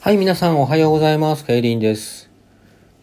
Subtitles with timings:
[0.00, 1.44] はい、皆さんおはようございます。
[1.44, 2.30] カエリンです。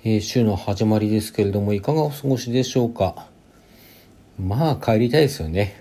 [0.05, 3.27] えー週の始まりですけれども、いかがお過ごしでしょうか？
[4.39, 5.75] まあ、帰りたいですよね。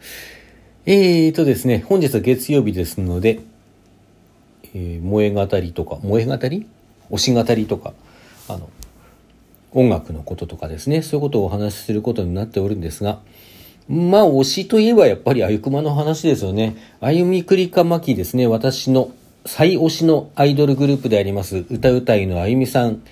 [0.84, 3.40] えーとですね、本日は月曜日ですので、
[4.74, 6.66] えー萌え語りとか、萌え語り？
[7.10, 7.94] 推し語りとか、
[8.46, 8.68] あの、
[9.72, 13.20] 音楽のこととかですね、そういうことをお話しすることになっておるんですが、
[13.88, 16.76] まあ、推しといえばやっぱりあゆくまの話ですよね。
[17.00, 19.12] あゆみくりかまきですね、私の
[19.46, 23.02] 最推しのアイドルグループであります、歌うたいのあゆみさん、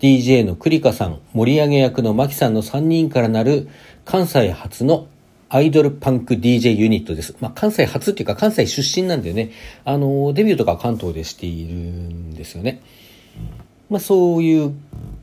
[0.00, 3.68] DJ のくりかさん、盛り上げ役のまきさんの3人からなる
[4.04, 5.06] 関西初の
[5.48, 7.34] アイドルパンク DJ ユニットです。
[7.40, 9.50] まあ、関西初っていうか関西出身なんでね、
[9.84, 12.82] あの、デビューとか関東でしているんですよね。
[13.88, 14.74] まあ、そういう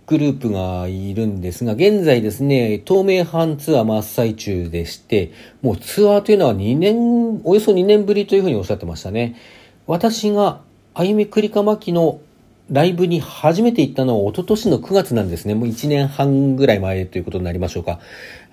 [0.07, 9.35] グループがいるんですが、現在ですね、東名阪ツアー真っ最中でして、もうツアーというのは2年、およそ2年ぶりというふうにおっしゃってましたね。
[9.87, 10.61] 私が、
[10.97, 12.21] あゆみくりかまきの
[12.71, 15.53] ライブに初めて行ったのは一昨年の9月なんですね。
[15.53, 17.99] もう1年半ぐらい前ということになりましょうか。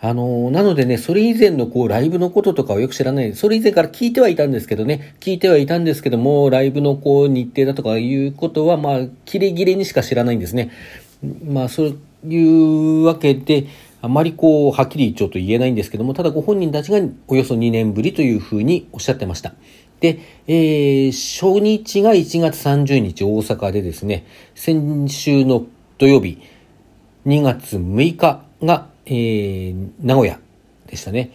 [0.01, 3.33] あのーなのでね、それ以前のこう、ライブのこととかをよく知らない。
[3.35, 10.73] それ以前から聞いてはいたんですけどね、聞いてはいたんですけども、ライブのこう、日程だとかいうことは、まあ、キレキレにしか知らないんですね。
[11.47, 11.97] まあ、そう
[12.29, 13.69] いうわけで、
[14.03, 19.55] あまりこう、はっきりちょっと言えないんですけども、ただご本人たちがおよそ2年ぶりというふうにおっしゃってました。
[20.03, 25.65] で、えー初日が1月30日大阪でですね、先週の
[25.97, 26.43] 土曜日、
[27.25, 30.41] 2月6日が、えー名古屋
[30.87, 31.31] でしたね。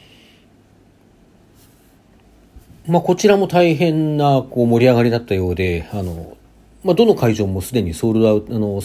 [2.88, 6.36] まあ、こちらも大変なこう盛り上がりだったようで、あの、
[6.84, 8.81] まあ、どの会場もすでにソールドアウト、あの、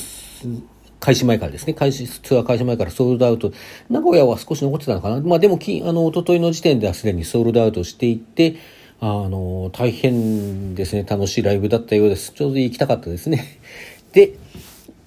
[1.01, 3.53] 開始前からですね、開始、ツアー開始前からソールドアウト、
[3.91, 5.21] 名古屋は少し残ってたのかな。
[5.21, 8.55] まあ、でもき、あの、一昨日の時点ではすでにソールドアウトしていて、
[9.05, 12.31] あの、大変ですね、楽しいライブだったようです。
[12.31, 13.59] ちょうど行きたかったですね。
[14.15, 14.35] で、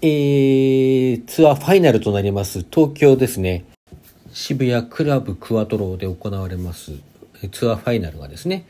[0.02, 3.64] えー、ツアーファイナルとなります、東京ですね。
[4.34, 6.92] 渋谷クラブクワトロで行われます
[7.54, 8.66] ツアーファイナルがですね、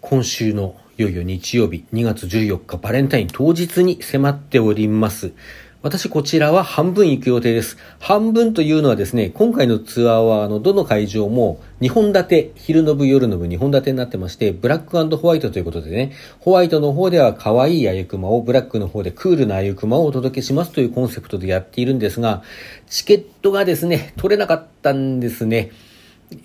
[0.00, 5.32] 今週のいよいよ日曜日2月14日バレンタイン当日に迫っております。
[5.82, 7.76] 私こちらは半分行く予定です。
[8.00, 22.42] 半分というのはですね、今回のツアーはあのどの会場も2本立て、昼の部夜の部2本立てになってまして、ブラックホワイトということでね、ホワイトの方では可愛いあゆくまを、ブラックの方でクールなあゆくまをお届けしますというコンセプトでやっているんですが、
[22.88, 25.70] チケットがですね、取れなかったんですね。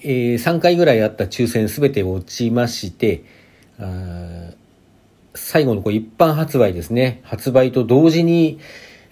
[0.03, 3.23] えー3回ぐらいあった抽選すべて落ちまして、
[5.33, 8.59] 最後のこう一般発売ですね、発売と同時に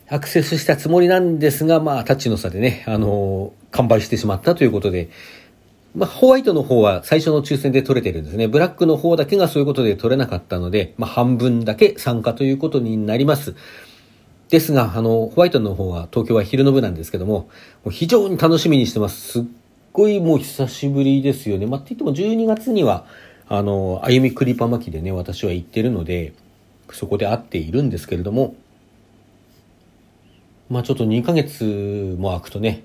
[0.09, 5.09] アクセスしたつもりなんですが、まあ、タッチの差でね、あのー完売してしまったということで、
[5.95, 8.47] まあ、ホワイトの方は最初の抽選で取れてるんですね。
[8.47, 13.55] ブラックの方だけがそういうことで取れなかったので、まあ、半分だけ参加ということになります。
[14.49, 17.49] ですが、あの、ホワイトの方は、東京は昼の部なんですけども、
[17.85, 19.31] も非常に楽しみにしてます。
[19.31, 19.43] すっ
[19.93, 21.67] ごいもう久しぶりですよね。
[21.67, 23.05] まあ、って言っても12月には、
[23.47, 26.33] あの、歩みクリパ巻きでね、私は行ってるので、
[26.91, 28.55] そこで会っているんですけれども、
[30.69, 32.83] まあちょっと2ヶ月も空くとね、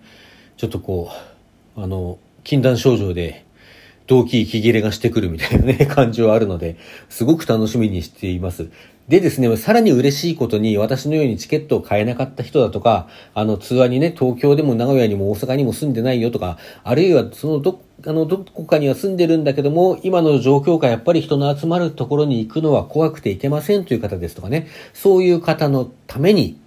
[0.57, 1.11] ちょっとこ
[1.77, 3.45] う、あの、禁断症状で、
[4.07, 6.77] 動機息切れがしてくるみたいなね、 感じはあるので、
[7.09, 8.69] すごく楽しみにしています。
[9.09, 26.59] でですね、さらに嬉しいことに、私のようにチケットを買えなかった人だとか、あの、ツアーにね、東京でも名古屋にも大阪にも住んでないよとか、あるいはそのど、あの、どこかには住んでるんだけども、今の状況下やっぱり人の集まるところに行くのは怖くて行けませんという方ですとかね、そういう方のために、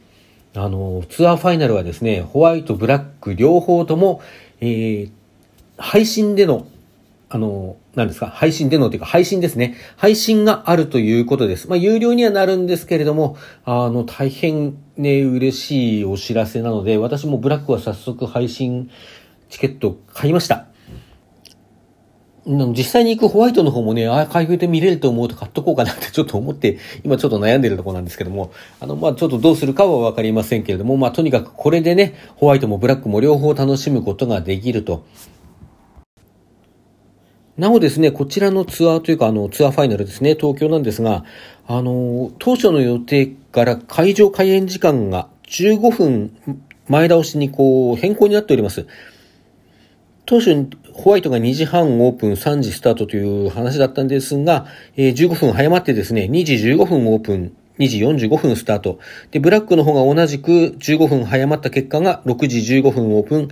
[0.58, 4.22] あの、ツアーファイナルはですね、ホワイト、ブラック、両方とも、
[4.60, 5.12] えー、
[5.78, 6.68] 配信での、
[7.30, 9.76] あの、何ですか、配信でのというか、配信ですね。
[9.98, 11.70] 配信があるということです。
[11.70, 18.90] まあ、有料にはなるんですけれども、あの、大変ね、嬉しいお知らせなので、私もブラックは早速配信
[19.50, 20.68] チケット買いました。
[22.48, 35.04] 実際に行くホワイトの方もね、アーカイブで見れると思うと買っとこうかなってちょっと思って、 今ちょっと悩んでるとこなんですけども、あの、まあちょっとどうするかはわかりませんけれども、まあとにかくこれでね、ホワイトもブラックも両方楽しむことができると。
[37.58, 41.26] なおですね、こちらのツアーというか、あの、ツアーファイナルですね、東京なんですが、
[41.68, 46.32] あの、当初の予定から会場開演時間が15分
[46.88, 48.86] 前倒しにこう変更になっております。
[50.28, 54.66] 当初、ホワイトが2時半オープン、3時スタートという話だったんですが、
[54.98, 59.00] えー15分早まってですね、2時15分オープン、2時45分スタート。
[59.32, 63.48] で、ブラックの方が同じく15分早まった結果が6時15分オープン、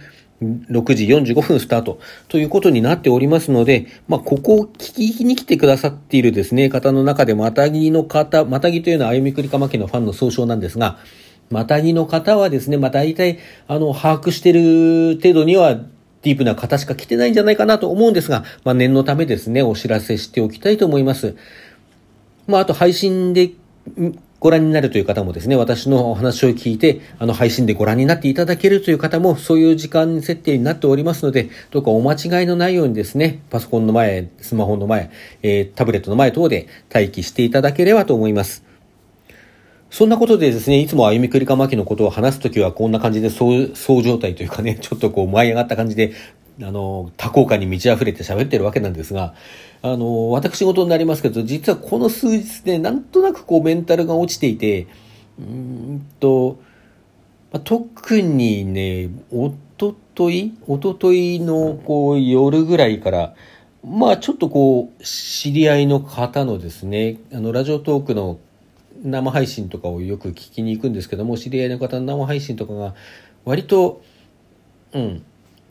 [0.70, 10.98] 6時45分スタートということになっておりますので、まあ、ここを聞きに来てくださっているですね、方の中で、またぎの方、またぎというのは、あゆみくりかまきのファンの総称なんですが、
[11.50, 13.40] またぎの方はですね、まあ、大体、
[13.70, 15.80] あの、把握している程度には、
[16.26, 21.36] ディープな方しか来てないんじゃないかなと思うんですが、まあ、念のためですね、お知らせしておきたいと思います。
[22.48, 23.52] まあ、あと配信で
[24.40, 35.12] ご覧になるという方もですね、私のお話を聞いて、あの配信でご覧になっていただけるという方も、そういう時間設定になっておりますので、どうかお間違いのないようにですね、パソコンの前、スマホの前、
[35.44, 38.65] えー、タブレットの前等で待機していただければと思います。
[39.90, 46.14] そんなことでですね、いつも歩みくりかまきのことを話すときはこんな感じで、そう、そう状態というかね、 ちょっとこう舞い上がった感じで、
[46.62, 49.34] あの、多幸感に満ち溢れて喋ってるわけなんですが、
[49.82, 54.88] あの、私事になりますけど、実はこの数日で、なんとなくこうメンタルが落ちていて、
[55.40, 56.58] うんと、
[57.52, 63.36] まあ、特にね、おとといおとといのこう夜ぐらいから、
[63.84, 68.40] まあちょっとこう、知り合いの方のですね、あの、ラジオトークの
[69.06, 72.96] 生配信とかをよく聞きに行くんですけども、知り合いの方の生配信とかが、
[73.46, 74.02] 割と、
[74.94, 75.24] うん、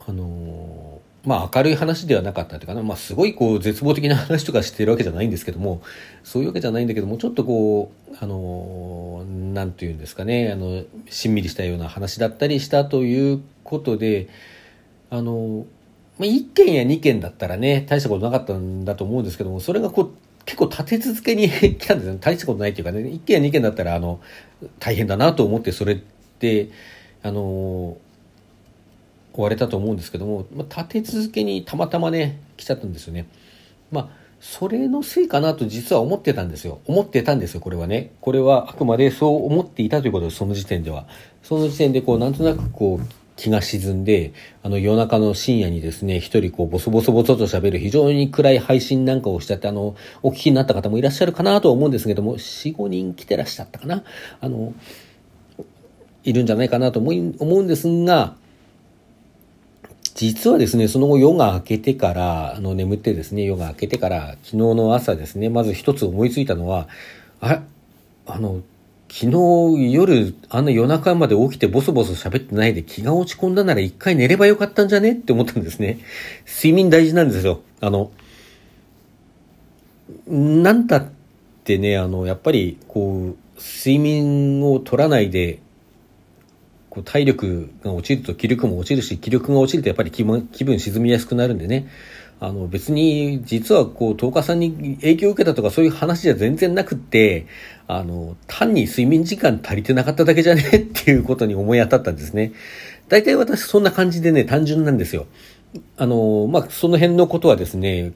[0.07, 5.81] あのー、まあ明るい話ではなかったというかな、まあすごいこう絶望的な話とかしてるわけじゃないんですけども、
[6.23, 14.29] そういうわけじゃないんだけども、ちょっとこう、あのー、ていうんですかね、あの、しんみりしたような話だったりしたということで、
[15.09, 15.65] あのー、
[16.17, 20.11] まあ、1件や2件だったらね、大したことなかったんだと思うんですけども、それがこう、
[20.45, 22.17] 結構立て続けに来たんですよ。
[22.19, 24.21] 大したことないっていうかね、1件や2件だったら、あの、
[24.79, 26.69] 大変だなと思って、それって、
[27.25, 27.97] あの
[29.33, 33.27] 追われたと思うんですけども、まあ、立て続けにたまたまね来ちゃったんですよね。
[33.91, 36.79] まあそれのせいかなと実は思ってたんですよ。
[36.85, 38.11] 思ってたんですよこれはね。
[38.21, 41.07] これはあくまでそう思っていたということですその時点では。
[41.41, 44.33] その時点でこうなんとなくこう気が沈んで、
[44.63, 54.03] あの夜中の深夜にですね、一人こうボソボソボソと喋る非常に暗い配信なんかをしちゃって、あの、お聞きになった方もいらっしゃるかなと思うんですけども、4、5人来てらっしゃったかな？
[54.39, 54.73] あの、
[56.23, 58.35] いるんじゃないかなと思い思うんですが、
[60.15, 66.87] 実はですね、その後夜が明けてから、あの眠ってですね、夜が明けてから、昨日の朝ですね、まず一つ思いついたのは、
[67.41, 67.59] あれ、
[68.25, 68.61] あの、
[69.09, 69.31] 昨
[69.77, 75.13] 日夜、あんな夜中まで起きてボソボソ喋ってないで気が落ち込んだなら一回寝ればよかったんじゃね？
[75.13, 75.99] って思ったんですね。
[76.45, 77.61] 睡眠大事なんですよ。
[77.81, 78.11] あの、
[80.27, 81.07] なんだっ
[81.63, 85.59] てね、あの、やっぱり、こう、睡眠を取らないで
[86.89, 91.87] こう体力が落ちると気力も落ちるし気力が落ちるとやっぱり気気分沈みやすくなるんでね
[92.39, 97.47] あの別に実はこう10日さんに影響を受けたとかそういう話じゃ全然なくって
[97.87, 102.51] あの単に睡眠時間足りてなかっただけじゃねっていうことに思い当たったんですね。
[103.07, 105.27] 大体私そんな感じでね単純なんですよ。
[105.97, 108.13] あのまあその辺のことはですね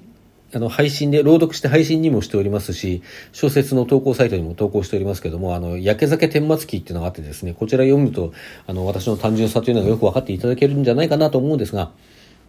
[0.52, 8.34] あの、配信で、朗読して配信にもしておりますし、小説の投稿サイトにも投稿しておりますけども、あの、焼け酒天末期っていうのがあってですね、こちら読むと、
[8.66, 11.92] あの、私の単純さというのがよく分かっていただけるんじゃないかなと思うんですが、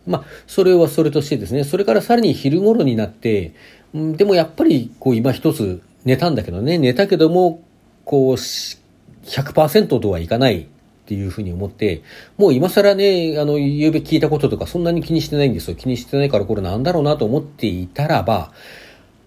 [0.06, 3.52] まあ、それはそれとしてですね、それからさらに昼頃になって、
[3.94, 7.62] でもやっぱり、こう、今一つ寝たんだけどね、寝たけども、
[8.04, 10.66] こう、100%とはいかないっ
[11.06, 12.02] ていうふうに思って、
[12.38, 15.76] もう今更ね、あの、言うべ聞いたこととかそんなに気にしてないんですよ。
[15.76, 18.52] 気にしてないからこれなんだろうなと思っていたらば、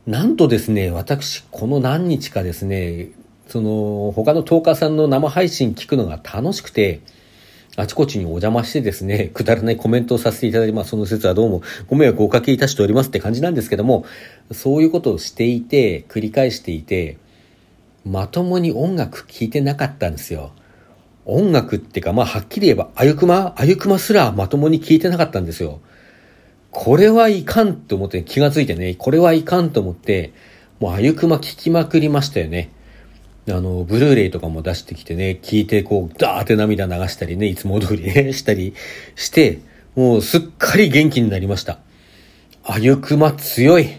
[0.07, 3.09] なんとですね、私、この何日かですね、
[3.47, 7.01] その、他のトーカーさんの生配信聞くのが楽しくて、
[7.75, 14.05] あちこちにお邪魔してですね、 くだらないコメントをさせていただき、まあその説はどうもご迷惑をおかけいたしておりますって感じなんですけども、
[14.51, 17.17] そういうことをしていて、繰り返していて、
[18.05, 20.51] まともに音楽聴いてなかったんですよ。
[21.25, 25.79] 音楽ってか、まあ、はっきり言えば、あゆくま、あゆくますらまともに聞いてなかったんですよ。
[26.69, 30.33] これはいかんと思って気がついてね、これはいかんと思って、
[30.79, 32.69] もうあゆくま聞きまくりましたよね。
[33.49, 38.73] あの、ブルーレイとかも出してきてね、聞いてこう、ダーって涙流したりね、いつも通りね、したり
[39.15, 39.59] して、
[39.95, 41.79] もうすっかり元気になりました。
[42.63, 43.89] あゆくま強い。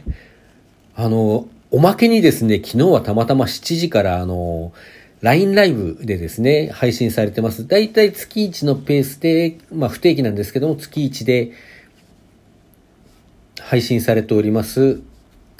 [0.96, 4.72] あの、おまけにですね、昨日はたまたま7時からあの、
[5.20, 7.66] LINE ライブでですね、配信されてます。
[7.66, 11.52] だいたい月1のペースで、まあ不定期なんですけども、月1で
[13.60, 15.00] 配信されております、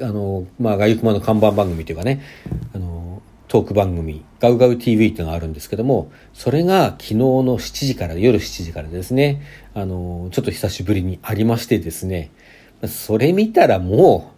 [0.01, 2.21] あの、まあ、ガユクマの看板番組というかね、
[2.75, 3.14] あの、
[3.55, 9.43] トーク番組、ガウガウ TV っていうのがあるんですけども、それが昨日の7時から、夜7時からですね、
[9.75, 12.33] あの、ちょっと久しぶりにありましてですね、
[12.89, 14.33] それ見たらも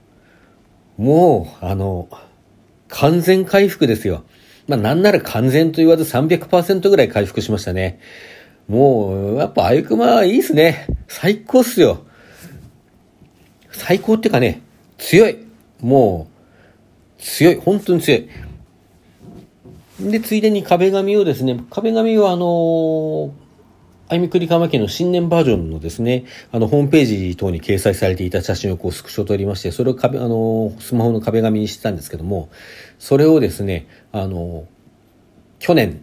[0.99, 2.11] う、もう、あの、
[2.89, 4.23] 完全回復ですよ。
[4.69, 8.01] まあなんなら完全と言わず300%ぐらい回復しましたね。
[8.69, 10.89] もう、やっぱあゆくまはいいっすね。
[11.09, 12.05] 最高っすよ。
[13.71, 14.61] 最高っていうかね、
[14.99, 15.39] 強い。
[15.81, 16.29] も
[17.19, 17.55] う、強い。
[17.55, 18.29] 本当に強い。
[20.01, 23.33] で、ついでに壁紙をですね、壁紙はあの、
[24.09, 32.49] あいみくりかま家の新年バージョンのですね、あの、ホームページ等に掲載されていた写真をこうスクショ撮りまして、それを壁、あの、スマホの壁紙にしてたんですけども、
[32.99, 34.67] それをですね、あの、
[35.59, 36.03] 去年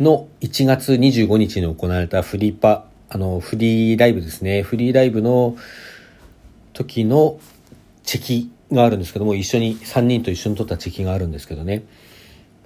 [0.00, 5.56] の1月25日に行われたフリーパ、あの、フリーライブですね、フリーライブの
[6.72, 7.38] 時の
[8.02, 11.84] チェキがあるんですけども、一緒に、3人と一緒に撮ったチェキがあるんですけどね、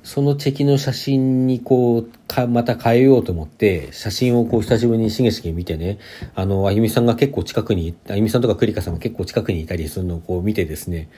[0.09, 5.99] そのチェキの写真にこう、か、また変えようと思って、写真をこう久しぶりにしげしげ見てね、
[6.35, 11.11] あの、あゆみさんが結構近くに、あゆみさんとかクリカさんが結構近くにいたりするのをこう見てですね、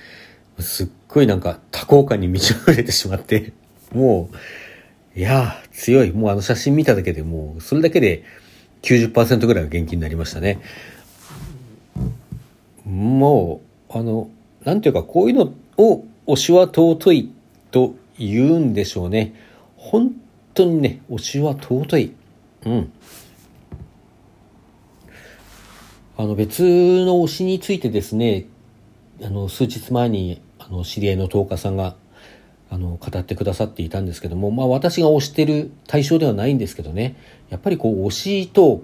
[0.59, 3.53] すっごいなんか多幸感に満ち溢れてしまって、
[3.95, 4.29] も
[5.15, 6.11] う、いやー、強い。
[6.11, 8.25] もうあの写真見ただけでもう、それだけで
[8.83, 10.59] 90%ぐらいが元気になりましたね。
[12.85, 14.31] もう、あの、
[14.65, 17.33] なんていうか、こういうのを推しは尊い
[17.71, 19.35] と言うんでしょうね。
[19.77, 20.15] 本
[20.55, 22.15] 当にね、推しは尊い。
[22.67, 22.93] うん。
[26.17, 28.47] あの、別の推しについてですね、
[29.23, 31.97] あの、数日前に、あの、知り合いの10日さんが、
[32.69, 37.17] あの、語ってくださっていたんですけども、まあ私が推してる対象ではないんですけどね、
[37.49, 38.83] やっぱりこう、推しと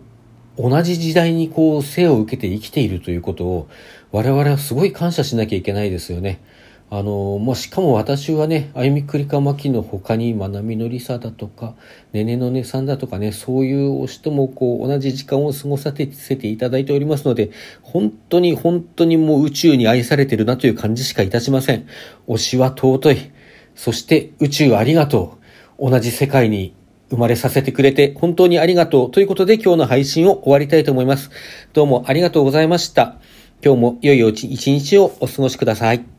[0.58, 3.68] 同じ時代にこう、生を受けて生きているということを、
[4.12, 6.40] 我々はすごい感謝しなきゃいけないですよね。
[6.88, 11.74] あの、まあ、しかも私はね、あゆみくりかまきの他に、まなみのりさだとか、
[12.12, 17.50] ねねのねさんだとかね、そういうお人もこう、同じ時間を過ごさせていただいておりますので、
[17.82, 21.88] 本当に本当にもう宇宙に愛されてるなという感じしかいたしません。
[22.28, 23.32] 推しは尊い。
[23.74, 25.38] そして宇宙ありがと
[25.78, 25.90] う。
[25.90, 26.74] 同じ世界に
[27.10, 29.10] 生まれさせてくれて本当にありがとう。
[29.10, 31.30] ということで今日の配信を終わりたいと思います。
[31.72, 33.18] どうもありがとうございました。
[33.62, 36.15] 今日も良い一日をお過ごしください。